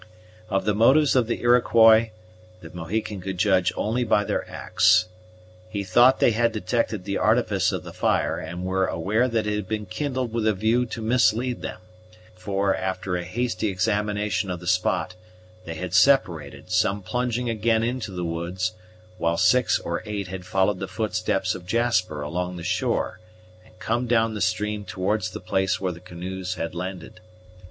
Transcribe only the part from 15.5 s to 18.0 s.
they had separated, some plunging again